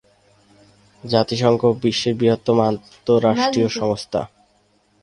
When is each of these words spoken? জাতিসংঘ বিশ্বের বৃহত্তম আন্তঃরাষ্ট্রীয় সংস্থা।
জাতিসংঘ 1.03 1.61
বিশ্বের 1.83 2.13
বৃহত্তম 2.15 2.57
আন্তঃরাষ্ট্রীয় 2.69 3.69
সংস্থা। 3.79 4.21